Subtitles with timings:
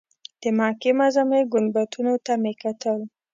[0.41, 2.99] د مکې معظمې ګنبدونو ته مې کتل.